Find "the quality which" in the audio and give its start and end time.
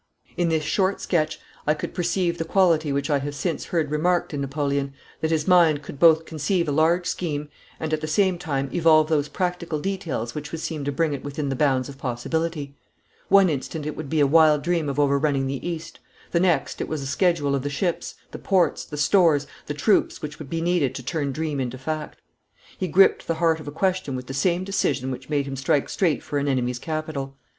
2.39-3.11